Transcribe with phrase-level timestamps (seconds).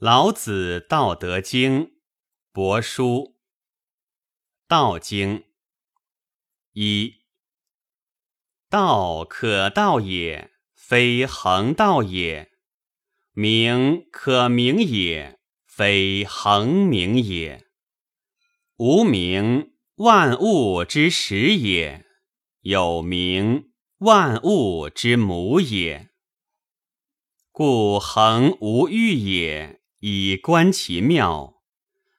[0.00, 1.84] 老子《道德经》
[2.54, 3.36] 帛书，
[4.66, 5.44] 道经
[6.72, 7.16] 一，
[8.70, 12.48] 道可道也，非恒道也；
[13.32, 17.66] 名可名也，非恒名也。
[18.78, 22.06] 无名，万物之始也；
[22.62, 26.08] 有名，万物之母也。
[27.52, 29.78] 故恒无欲也。
[30.00, 31.62] 以观其妙，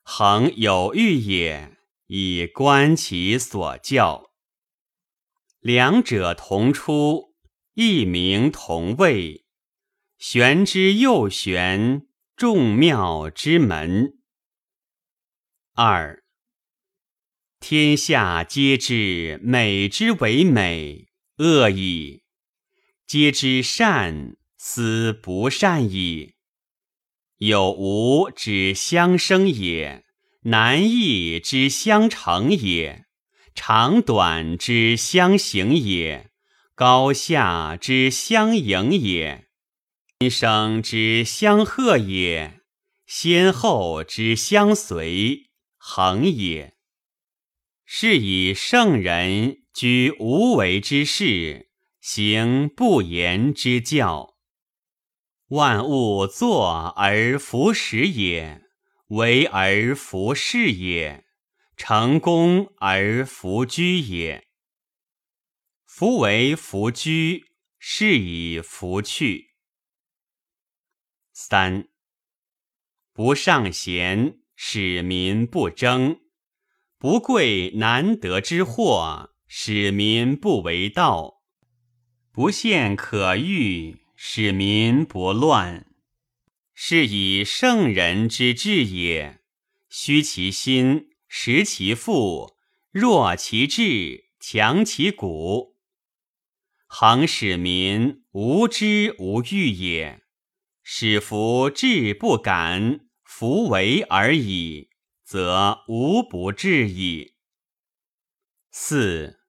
[0.04, 4.32] 恒有欲也；以观其所教。
[5.60, 7.34] 两者同出，
[7.74, 9.48] 异名同谓，
[10.20, 14.20] 玄之又玄，众妙之门。
[15.74, 16.24] 二，
[17.60, 21.08] 天下皆知美之为美，
[21.38, 22.22] 恶已；
[23.08, 26.36] 皆知善，斯不善矣。
[27.42, 30.06] 有无之相生也，
[30.44, 33.06] 难易之相成也，
[33.56, 36.30] 长短之相形也，
[36.76, 39.48] 高下之相迎也，
[40.20, 42.60] 今生之相和也，
[43.08, 46.76] 先后之相随，恒也。
[47.84, 54.31] 是以圣人居无为之事，行不言之教。
[55.52, 58.64] 万物作而弗始也，
[59.08, 61.26] 为而弗事也，
[61.76, 64.48] 成功而弗居也。
[65.86, 69.56] 夫为弗居，是以弗去。
[71.34, 71.90] 三
[73.12, 76.22] 不尚贤，使民不争；
[76.98, 81.42] 不贵难得之货，使民不为盗；
[82.32, 84.01] 不陷可欲。
[84.24, 85.88] 使民不乱，
[86.76, 89.42] 是以圣人之治也。
[89.90, 92.56] 虚其心，实其腹，
[92.92, 95.76] 弱其志，强其骨，
[96.86, 100.22] 恒使民无知无欲也。
[100.84, 104.92] 使夫志不敢，弗为而已，
[105.24, 107.38] 则无不治矣。
[108.70, 109.40] 四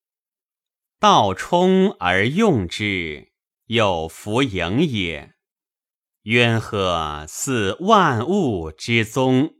[0.98, 3.31] 道冲而用之。
[3.72, 5.34] 有弗盈也，
[6.24, 9.54] 渊壑似万物之宗，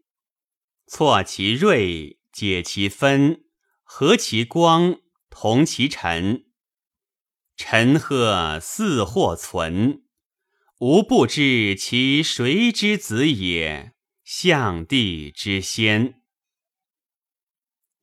[0.87, 3.47] 错其锐，解其分，
[3.83, 5.01] 和其光，
[5.31, 6.45] 同其尘。
[7.57, 10.05] 尘壑似或存，
[10.81, 13.95] 吾不知其谁之子也。
[14.23, 16.23] 象帝之先。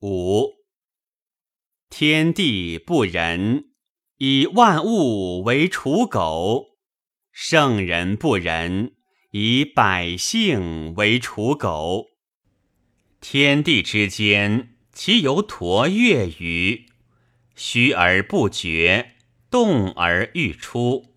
[0.00, 0.56] 五
[1.88, 3.69] 天地不仁。
[4.22, 6.76] 以万物为刍狗，
[7.32, 8.92] 圣人不仁；
[9.30, 12.08] 以百姓为刍狗。
[13.22, 16.84] 天地之间，其有橐越于？
[17.56, 19.16] 虚而不决，
[19.50, 21.14] 动而欲出。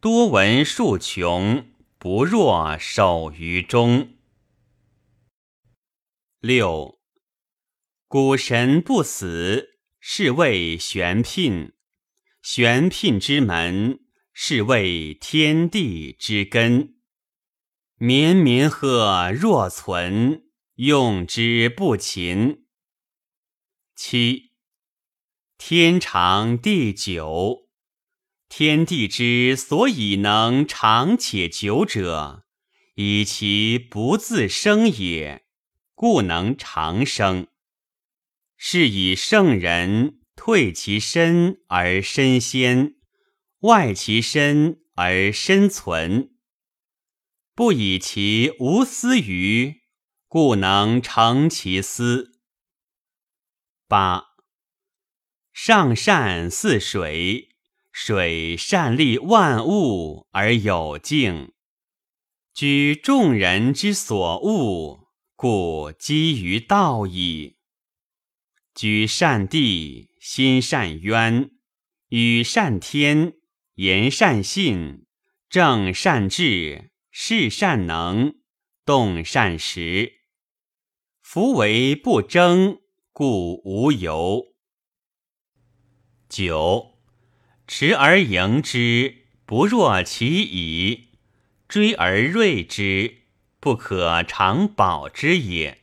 [0.00, 1.66] 多闻数穷，
[1.98, 4.14] 不若守于中。
[6.40, 6.98] 六，
[8.08, 11.75] 古神不死，是谓玄牝。
[12.48, 13.98] 玄牝之门，
[14.32, 16.94] 是谓天地之根。
[17.96, 20.44] 绵绵壑若存，
[20.76, 22.66] 用之不勤。
[23.96, 24.52] 七，
[25.58, 27.68] 天长地久。
[28.48, 32.44] 天地之所以能长且久者，
[32.94, 35.46] 以其不自生也，
[35.96, 37.48] 故能长生。
[38.56, 40.20] 是以圣人。
[40.36, 42.94] 退其身而身先，
[43.60, 46.36] 外其身而身存。
[47.54, 49.80] 不以其无私于，
[50.28, 52.38] 故能成其私。
[53.88, 54.24] 八
[55.52, 57.56] 上善似水，
[57.90, 61.54] 水善利万物而有静，
[62.52, 67.56] 居众人之所恶，故几于道矣。
[68.74, 70.10] 居善地。
[70.28, 71.52] 心善渊，
[72.08, 73.34] 语善天，
[73.76, 75.06] 言善信，
[75.48, 78.34] 正善治，事善能，
[78.84, 80.14] 动善时。
[81.22, 82.80] 夫为不争，
[83.12, 84.56] 故无尤。
[86.28, 86.98] 九，
[87.68, 91.10] 持而盈之，不若其已；
[91.68, 93.18] 追而锐之，
[93.60, 95.82] 不可长保之也。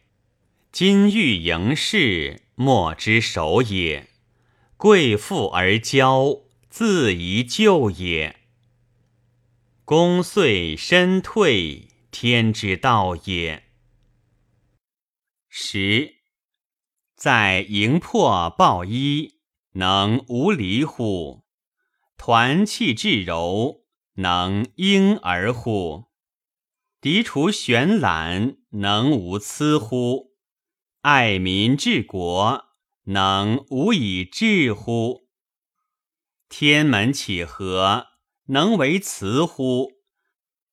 [0.70, 4.10] 金玉盈室，莫之守也。
[4.84, 8.36] 贵妇而骄，自宜救也。
[9.86, 13.64] 功遂身退，天之道也。
[15.48, 16.16] 十，
[17.16, 19.36] 在营破抱衣，
[19.76, 21.46] 能无离乎？
[22.18, 26.08] 团气至柔，能婴儿乎？
[27.00, 30.34] 涤除玄览，能无疵乎？
[31.04, 32.66] 爱民治国，
[33.06, 35.28] 能无以至乎？
[36.48, 38.08] 天门启合，
[38.46, 39.92] 能为辞乎？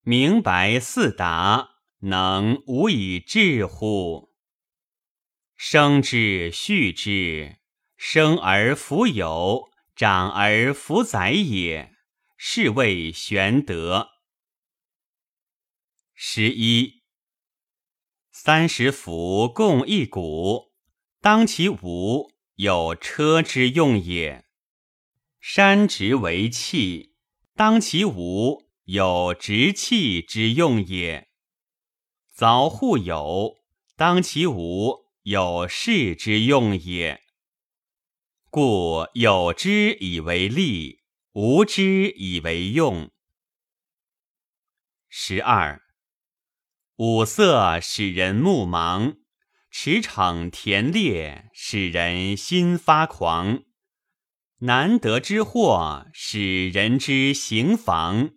[0.03, 1.71] 明白四达，
[2.03, 4.33] 能无以至乎？
[5.57, 7.59] 生之畜之，
[7.97, 11.97] 生而弗有，长而弗宰也，
[12.37, 14.11] 是谓玄德。
[16.15, 17.03] 十一，
[18.31, 20.70] 三十辐共一毂，
[21.23, 24.45] 当其无，有车之用也；
[25.39, 27.15] 山直为器，
[27.55, 28.71] 当其无。
[28.85, 31.29] 有直气之用也。
[32.35, 33.59] 凿户有，
[33.95, 37.21] 当其无；有室之用也。
[38.49, 41.03] 故有之以为利，
[41.33, 43.11] 无之以为用。
[45.09, 45.83] 十二，
[46.97, 49.20] 五色使人目盲，
[49.71, 53.63] 驰骋田猎使人心发狂，
[54.59, 58.33] 难得之货使人之行妨。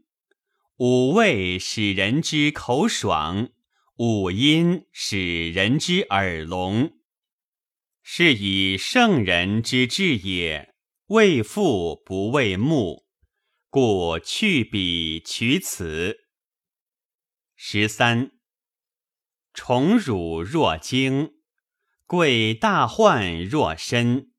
[0.78, 3.50] 五味使人之口爽，
[3.98, 6.94] 五音使人之耳聋，
[8.04, 10.74] 是以圣人之治也。
[11.08, 13.06] 为父不为目，
[13.70, 16.18] 故去彼取此。
[17.56, 18.32] 十三，
[19.54, 21.36] 宠辱若惊，
[22.08, 24.32] 贵大患若身。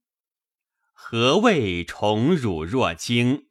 [0.92, 3.46] 何谓宠辱若惊？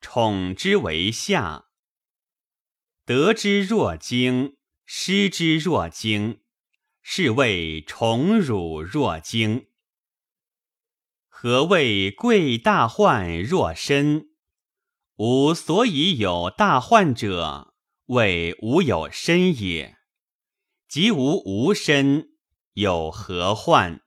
[0.00, 1.66] 宠之为下。
[3.04, 4.56] 得之若惊，
[4.86, 6.40] 失之若惊，
[7.02, 9.66] 是谓宠辱若惊。
[11.28, 14.30] 何谓贵大患若身？
[15.16, 17.74] 吾所以有大患者，
[18.06, 19.97] 谓吾有身也。
[20.88, 22.30] 即无无身，
[22.72, 24.00] 有何患？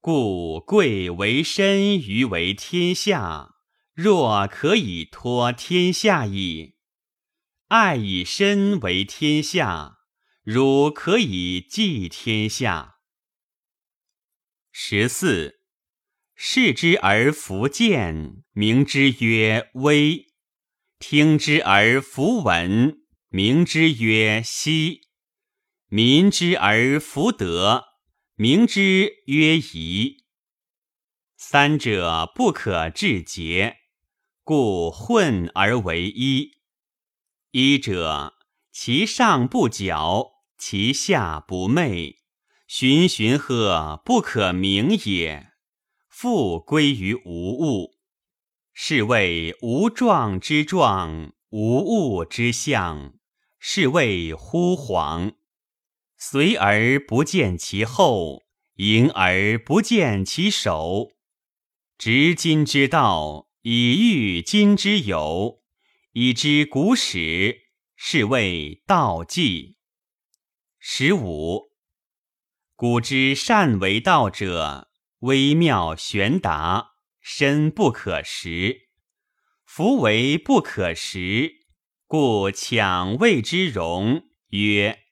[0.00, 3.56] 故贵为身于为天下，
[3.92, 6.76] 若可以托天下矣。
[7.68, 9.98] 爱以身为天下，
[10.42, 12.94] 汝可以济天下。
[14.72, 15.60] 十四，
[16.34, 20.32] 视之而弗见，名之曰微；
[20.98, 25.02] 听之而弗闻，名之曰希；
[25.88, 27.84] 民之而弗得，
[28.34, 30.24] 名之曰夷。
[31.36, 33.76] 三者不可致诘，
[34.42, 36.54] 故混而为一。
[37.52, 38.34] 一者，
[38.72, 42.16] 其上不矫，其下不昧，
[42.66, 45.52] 循循呵，不可名也。
[46.08, 47.94] 复归于无物，
[48.74, 53.14] 是谓无状之状，无物之象，
[53.60, 55.35] 是谓惚恍。
[56.18, 58.44] 随而不见其后，
[58.76, 61.12] 迎而不见其首。
[61.98, 65.62] 执今之道，以御今之有。
[66.12, 67.58] 以知古始，
[67.94, 69.76] 是谓道纪。
[70.78, 71.72] 十五，
[72.74, 78.88] 古之善为道者，微妙玄达，深不可识。
[79.66, 81.66] 夫为不可识，
[82.06, 84.22] 故强谓之容。
[84.50, 85.05] 曰：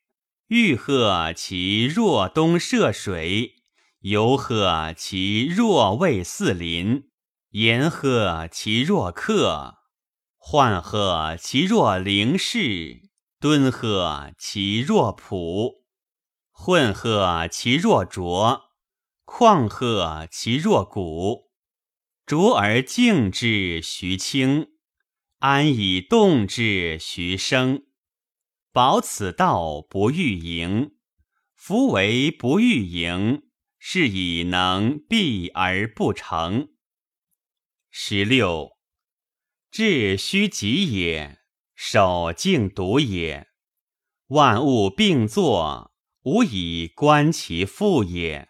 [0.56, 3.56] 欲壑其若东涉水，
[4.02, 7.10] 犹壑其若未四邻，
[7.50, 9.78] 言壑其若客。
[10.38, 15.82] 涣壑其若灵士，敦壑其若朴，
[16.52, 18.60] 混壑其若浊，
[19.26, 21.50] 旷壑其若谷。
[22.24, 24.68] 浊而静之，徐清；
[25.40, 27.82] 安以动之，徐生。
[28.74, 30.96] 保此道不欲盈，
[31.54, 33.44] 夫为不欲盈，
[33.78, 36.70] 是以能避而不成。
[37.88, 38.72] 十六。
[39.70, 41.38] 志虚极也，
[41.76, 43.46] 守静笃也。
[44.26, 48.48] 万物并作，无以观其复也。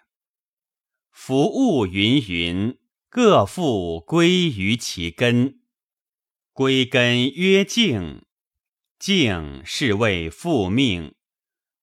[1.10, 2.78] 夫物芸芸，
[3.10, 5.60] 各复归于其根。
[6.54, 8.23] 归根曰静，
[9.04, 11.14] 静是谓复命。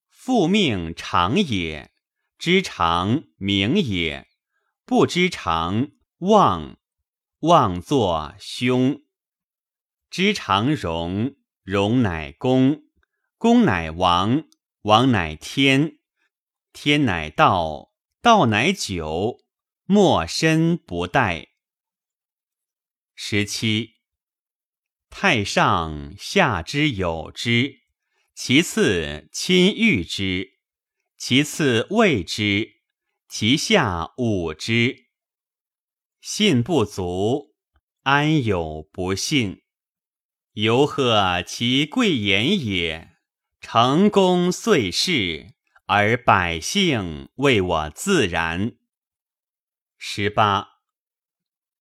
[0.09, 1.93] 复命常也，
[2.39, 4.27] 知常名也。
[4.85, 6.79] 不知常，妄。
[7.41, 9.03] 妄作凶。
[10.09, 12.85] 知常容，容乃公；
[13.37, 14.45] 公乃王，
[14.81, 15.99] 王乃天，
[16.73, 19.37] 天乃道，道乃久，
[19.83, 21.49] 莫身不殆。
[23.13, 24.00] 十七。
[25.11, 27.81] 太上下之有之，
[28.33, 30.53] 其次亲遇之，
[31.17, 32.77] 其次畏之，
[33.27, 35.09] 其下侮之。
[36.21, 37.53] 信不足，
[38.03, 39.61] 安有不信？
[40.53, 43.09] 犹贺其贵言也。
[43.59, 45.53] 成功遂事，
[45.85, 48.71] 而百姓为我自然。
[49.97, 50.79] 十八，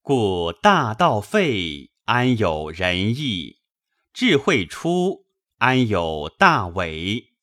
[0.02, 3.60] 故大道废，安有仁义？
[4.12, 5.26] 智慧出，
[5.58, 7.34] 安有大伟？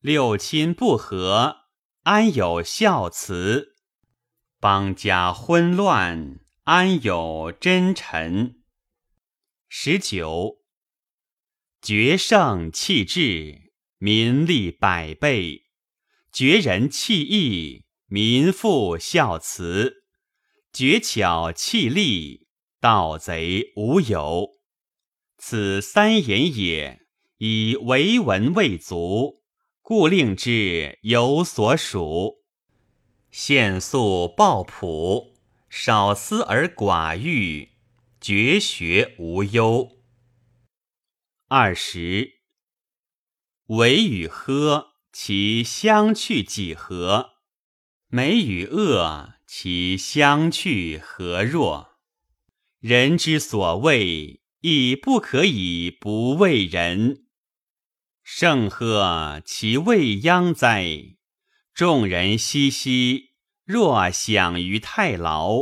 [0.00, 1.60] 六亲不和，
[2.02, 3.74] 安有孝慈？
[4.60, 8.62] 邦家昏乱，安有真臣？
[9.66, 10.58] 十九。
[11.80, 15.62] 决胜气质，民利百倍；
[16.30, 20.02] 绝人弃义，民复孝慈；
[20.70, 22.43] 绝巧弃利，
[22.84, 24.58] 盗贼无有。
[25.38, 27.00] 此三言也，
[27.38, 29.42] 以为文未足，
[29.80, 32.42] 故令之有所属。
[33.30, 35.32] 限素抱朴，
[35.70, 37.70] 少思而寡欲，
[38.20, 39.96] 绝学无忧。
[41.48, 42.34] 二十，
[43.68, 47.30] 为与呵，其相去几何？
[48.08, 51.93] 美与恶，其相去何若？
[52.86, 57.24] 人之所畏，亦不可以不畏人。
[58.22, 61.16] 圣贺，其未央哉？
[61.72, 63.30] 众人熙熙，
[63.64, 65.60] 若享于太牢，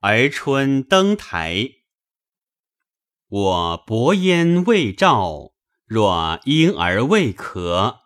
[0.00, 1.72] 而春登台。
[3.28, 5.52] 我薄烟未照，
[5.84, 7.98] 若婴儿未咳，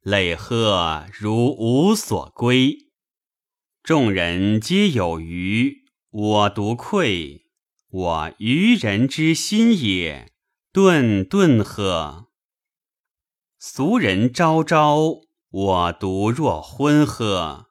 [0.00, 2.88] 累喝如无所归。
[3.82, 7.44] 众人皆有余，我独愧。
[7.90, 10.30] 我愚人之心也，
[10.70, 12.26] 顿顿喝。
[13.58, 17.68] 俗人昭昭，我独若昏喝；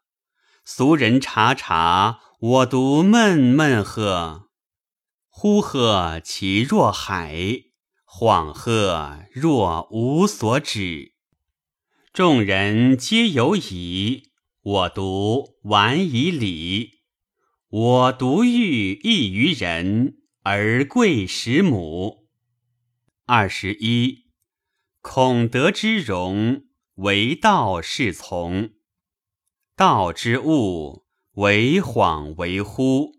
[0.65, 4.49] 俗人察察，我独闷闷喝。
[5.29, 7.35] 呼喝其若海，
[8.07, 11.13] 恍喝若无所止。
[12.11, 14.31] 众人皆有矣，
[14.63, 16.96] 我独顽以礼。
[17.69, 22.29] 我独欲异于人，而贵十母。
[23.25, 24.29] 二十一，
[25.01, 26.63] 孔德之容，
[26.95, 28.69] 为道是从；
[29.75, 33.17] 道之物，为恍为惚。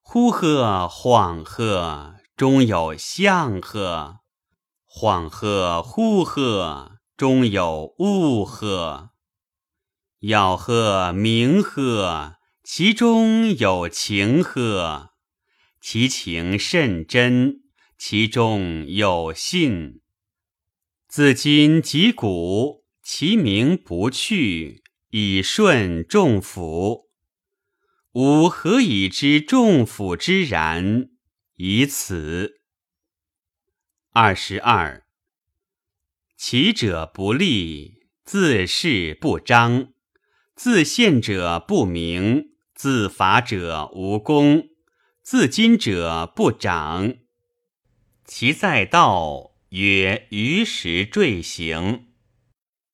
[0.00, 4.20] 呼喝恍喝，终有象喝；
[4.88, 9.10] 恍喝呼喝，终有物喝。
[10.20, 12.35] 咬喝鸣喝，
[12.68, 15.12] 其中有情呵；
[15.80, 17.62] 其情甚真，
[17.96, 20.00] 其中有信。
[21.06, 27.08] 自今及古，其名不去，以顺众甫。
[28.14, 31.10] 吾何以知众甫之然？
[31.54, 32.62] 以此。
[34.10, 35.06] 二十二。
[36.36, 39.92] 其者不立，自是不彰；
[40.56, 44.68] 自现者不明，自伐者无功；
[45.22, 47.14] 自矜者不长。
[48.26, 52.12] 其在道，曰于时坠行。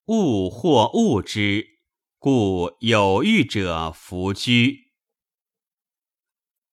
[0.07, 1.81] 物或物之，
[2.21, 4.93] 故有欲者弗居。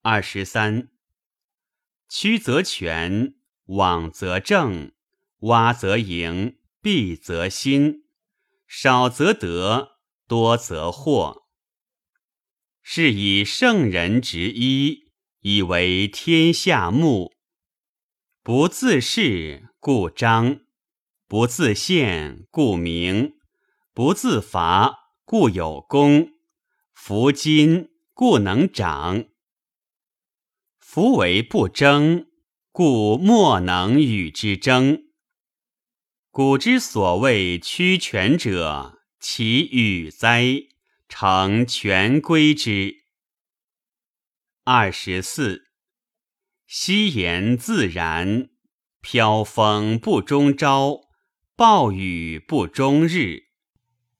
[0.03, 0.89] 二十三，
[2.07, 3.33] 曲则全，
[3.65, 4.91] 枉则正，
[5.39, 8.03] 洼则盈，敝则新，
[8.67, 9.97] 少则得，
[10.27, 11.48] 多则惑。
[12.91, 17.35] 是以圣人执一，以为天下目。
[18.41, 20.61] 不自是，故彰；
[21.27, 23.33] 不自献，故明；
[23.93, 26.29] 不自伐，故有功；
[26.91, 29.25] 弗今，故能长。
[30.79, 32.25] 夫为不争，
[32.71, 35.03] 故莫能与之争。
[36.31, 40.63] 古之所谓屈权者，其与哉？
[41.09, 42.97] 成全归之。
[44.63, 45.63] 二十四，
[46.67, 48.49] 夕言自然，
[49.01, 51.01] 飘风不终朝，
[51.55, 53.45] 暴雨不终日。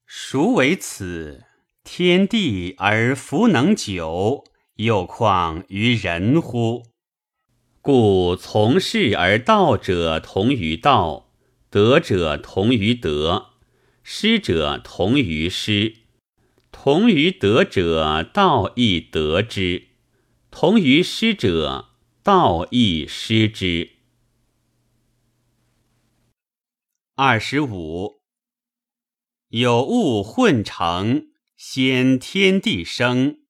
[0.04, 1.44] 孰为此？
[1.84, 4.44] 天地而弗能久。
[4.74, 6.90] 又况于人乎？
[7.80, 11.32] 故从事而道者同于道，
[11.70, 13.50] 德者同于德，
[14.02, 15.99] 失者同于失。
[16.72, 19.88] 同于得者，道亦得之；
[20.50, 21.90] 同于失者，
[22.22, 23.90] 道亦失之。
[27.16, 28.22] 二十五，
[29.48, 33.40] 有物混成，先天地生。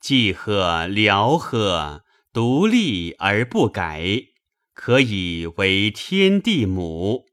[0.00, 4.34] 既贺辽贺，独立而不改。
[4.74, 7.26] 可以为天地母，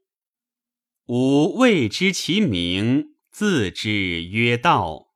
[1.06, 5.14] 吾谓之其名，自之曰道；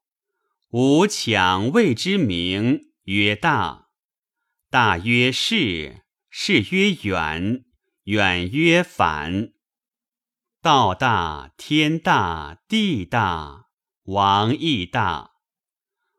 [0.71, 3.89] 吾强谓之名曰大。
[4.71, 7.67] 大曰是，是曰远，
[8.05, 9.53] 远曰反。
[10.63, 13.67] 道大，天大，地大，
[14.05, 15.33] 王亦大。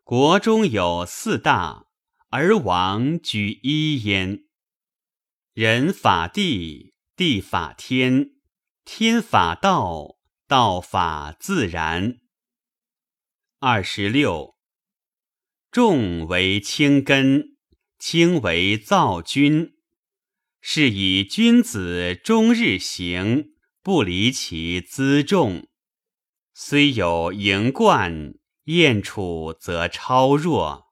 [0.04, 1.88] 国中有四大，
[2.30, 4.44] 而王居一焉。
[5.54, 8.34] 人法地，地法天，
[8.86, 10.16] 天法道，
[10.48, 12.20] 道法自然。
[13.60, 14.56] 二十六，
[15.72, 17.58] 重为轻根，
[18.00, 19.74] 轻为躁君。
[20.62, 23.51] 是以君子终日行，
[23.84, 25.68] 不离其辎重。
[26.54, 30.88] 虽有盈冠，燕处则超弱。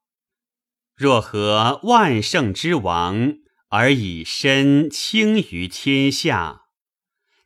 [0.96, 3.38] 若合万圣之王。
[3.70, 6.68] 而以身轻于天下，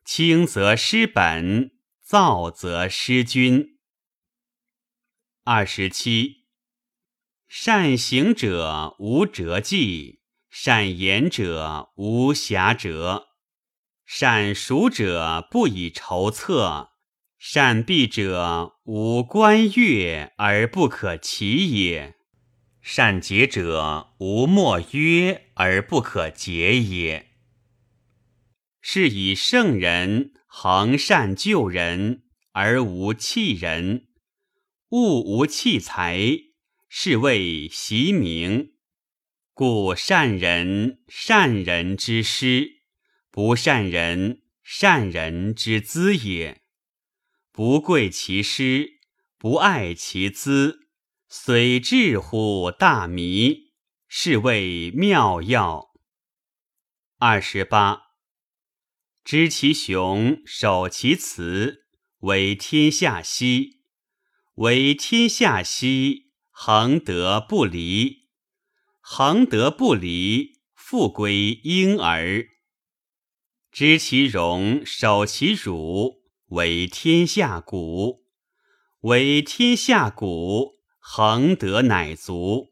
[0.06, 1.72] 轻则失本，
[2.10, 3.78] 躁则失君。
[5.44, 6.48] 二十七，
[7.48, 13.26] 善行者无辙迹，善言者无瑕谪，
[14.08, 16.94] 善熟者不以筹策，
[17.38, 22.16] 善闭者无观月而不可齐也。
[22.82, 27.28] 善结者无莫约而不可结也。
[28.82, 34.08] 是以圣人恒善救人而无弃人，
[34.90, 36.20] 物无弃财，
[36.90, 38.74] 是谓习名。
[39.54, 42.82] 故善人善人之师，
[43.30, 46.64] 不善人善人之资也。
[47.52, 49.00] 不贵其师，
[49.38, 50.90] 不爱其资。
[51.28, 53.72] 虽智乎大迷，
[54.08, 55.92] 是谓妙药。
[57.20, 58.09] 二十八，
[59.32, 61.84] 知其雄，守其雌，
[62.22, 63.84] 为天下溪。
[64.56, 68.28] 为天下溪，恒德不离。
[69.02, 72.48] 恒德不离，复归婴儿。
[73.72, 78.24] 知其荣，守其辱，为天下谷。
[79.02, 80.80] 为天下谷。
[80.98, 82.70] 恒德乃足，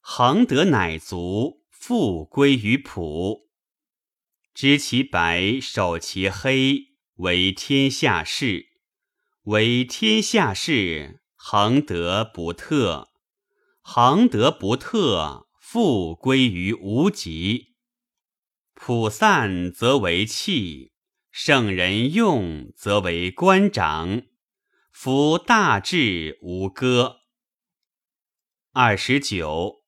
[0.00, 3.47] 恒德乃足，复归于朴。
[4.60, 8.70] 知其白，守其黑，为天下事。
[9.44, 13.10] 为天下事，恒德不特。
[13.82, 17.76] 恒德不特，复归于无极。
[18.74, 20.90] 普散则为器，
[21.30, 24.22] 圣人用则为官长。
[24.90, 27.18] 夫大智无歌。
[28.72, 29.84] 二十九，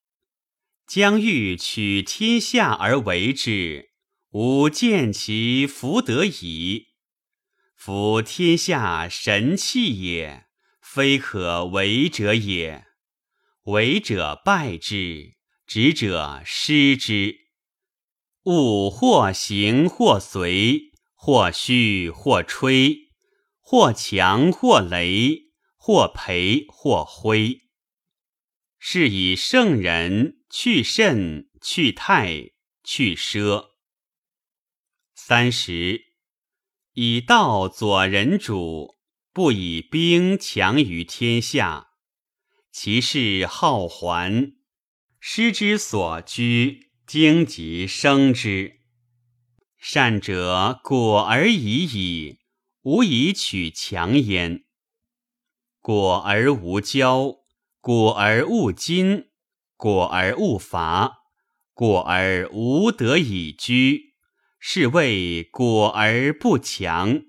[0.86, 3.89] 将欲取天下而为之，
[4.32, 6.90] 吾见其福得矣。
[7.74, 10.46] 夫天下神器也，
[10.80, 12.86] 非可为者也。
[13.64, 15.34] 为者败之，
[15.66, 17.48] 执者失之。
[18.44, 23.10] 物或行或随，或虚或吹，
[23.58, 27.62] 或强或雷，或培或灰。
[28.78, 32.50] 是以圣人去甚去泰
[32.84, 33.69] 去奢。
[35.30, 36.06] 三十，
[36.94, 38.96] 以道佐人主，
[39.32, 41.90] 不以兵强于天下。
[42.72, 44.54] 其事好还，
[45.20, 48.80] 师之所居，荆棘生之。
[49.78, 52.40] 善者果而已矣，
[52.82, 54.64] 无以取强焉。
[55.78, 57.36] 果而无骄。
[57.80, 59.26] 果而勿矜，
[59.76, 61.18] 果而勿伐，
[61.72, 64.09] 果而无得以居，
[64.60, 67.22] 是谓果而不强。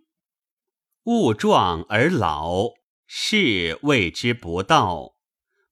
[1.06, 2.74] 物壮而老，
[3.08, 5.16] 是谓之不道。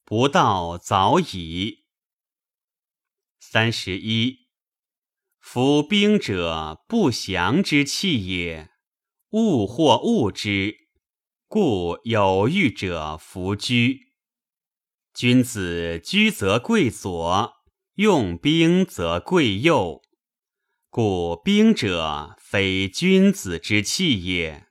[0.04, 1.84] 不道早已。
[3.40, 4.48] 三十一，
[5.40, 8.72] 夫兵者，不祥之器也。
[9.32, 10.88] 物或物之，
[11.48, 14.14] 故有欲者弗居。
[15.14, 17.54] 君子居则贵左，
[17.96, 20.02] 用兵则贵右。
[21.02, 24.66] 故兵者，非君子之器也；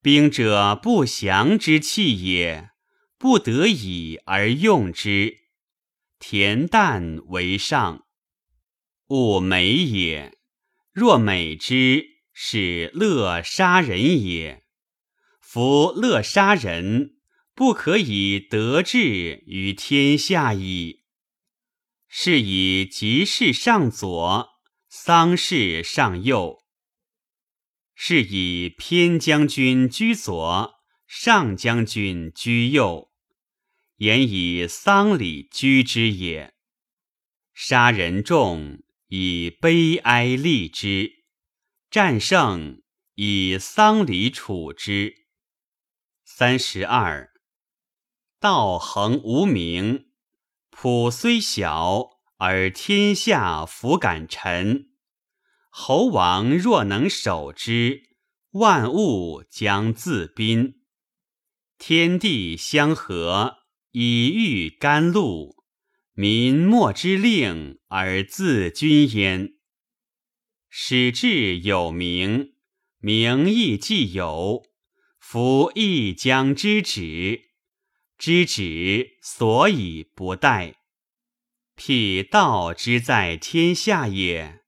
[0.00, 2.70] 兵者，不祥之器也，
[3.18, 5.36] 不得已而用之。
[6.18, 8.06] 恬淡为上，
[9.08, 10.38] 勿美也。
[10.94, 14.64] 若美之，是乐杀人也。
[15.42, 17.16] 夫乐杀人，
[17.54, 21.02] 不可以得志于天下矣。
[22.08, 24.49] 是以吉事上左，
[24.92, 26.64] 丧事上右。
[27.94, 30.74] 是以偏将军居左，
[31.06, 33.12] 上将军居右，
[33.98, 36.54] 言以丧礼居之也。
[37.54, 41.24] 杀人众，以悲哀立之；
[41.88, 42.82] 战胜，
[43.14, 45.28] 以丧礼处之。
[46.24, 47.30] 三十二，
[48.40, 50.10] 道恒无名，
[50.70, 54.88] 朴虽小，而天下弗敢臣。
[55.68, 58.02] 侯王若能守之，
[58.52, 60.80] 万物将自宾。
[61.76, 63.58] 天地相合，
[63.90, 65.54] 以御甘露，
[66.14, 69.56] 民莫之令而自君焉。
[70.70, 72.54] 使志有名，
[73.00, 74.62] 名亦既有。
[75.18, 77.50] 夫亦将知止，
[78.16, 80.79] 知止所以不殆。
[81.82, 84.60] 辟道之在天下也，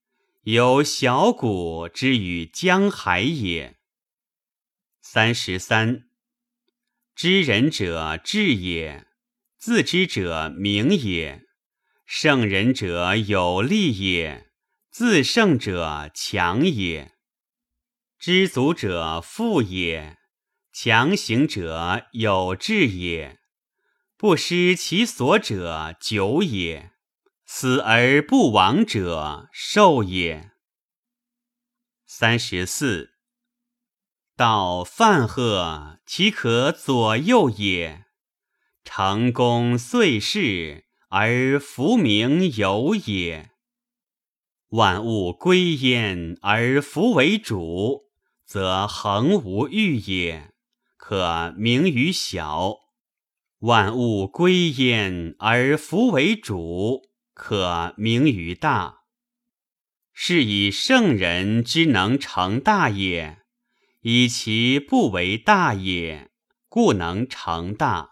[0.45, 3.77] 有小谷之于江海也。
[4.99, 6.05] 三十三，
[7.13, 9.05] 知人者智也，
[9.59, 11.43] 自知者明也。
[12.07, 14.49] 胜人者有力也，
[14.89, 17.11] 自胜者强也。
[18.17, 20.17] 知足者富也。
[20.71, 23.37] 强行者有志也，
[24.17, 26.92] 不失其所者久也，
[27.55, 30.53] 死而不亡者寿也。
[32.03, 33.11] 三十四，
[34.35, 38.05] 道泛赫，其可左右也？
[38.83, 43.51] 成功遂事而弗名有也。
[44.69, 48.05] 万物归焉而弗为主，
[48.47, 50.55] 则恒无欲也。
[50.97, 52.77] 可名于小，
[53.59, 59.03] 万物归焉而弗为主，可名于大。
[60.11, 63.39] 是以圣人之能成大也，
[64.01, 66.31] 以其不为大也，
[66.67, 68.11] 故能成大。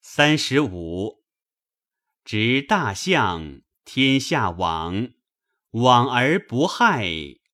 [0.00, 1.22] 三十五，
[2.24, 5.10] 执大象，天下往，
[5.70, 7.08] 往而不害，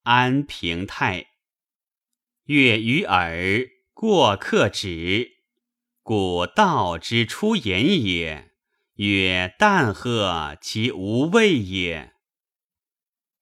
[0.04, 1.26] 安平泰。
[2.44, 5.32] 悦于耳，过客止。
[6.02, 8.53] 故道之出言也，
[8.94, 12.14] 曰淡赫其无味也。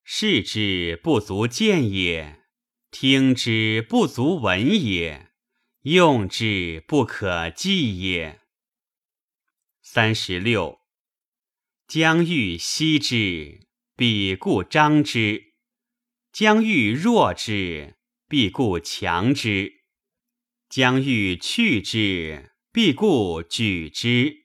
[0.03, 2.43] 视之不足见也，
[2.91, 5.31] 听之不足闻也，
[5.81, 8.41] 用之不可计也。
[9.81, 10.79] 三十六，
[11.87, 15.53] 将欲息之，必固张之；
[16.31, 17.95] 将欲弱之。
[18.25, 19.83] 必固强之，
[20.67, 24.42] 将欲去之；必固举之，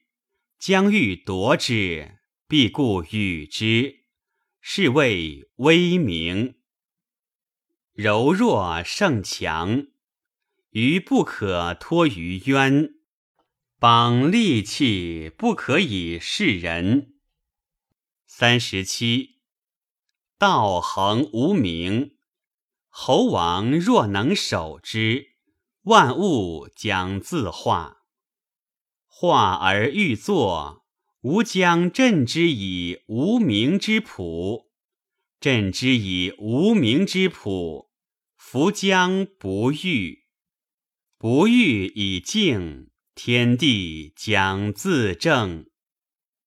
[0.59, 4.03] 将欲夺之；必固与之。
[4.59, 6.55] 是谓威名。
[7.93, 9.87] 柔弱胜强，
[10.71, 12.89] 于不可托于渊；
[13.79, 17.13] 绑利器不可以示人。
[18.27, 19.39] 三十七，
[20.37, 22.17] 道恒无名。
[22.89, 25.35] 侯王若能守之，
[25.83, 27.98] 万物将自化。
[29.21, 30.85] 化而欲作，
[31.23, 34.71] 吾将镇之以无名之朴。
[35.41, 37.89] 镇之以无名之朴，
[38.37, 40.19] 夫将不欲。
[41.17, 45.65] 不欲以静，天地将自正。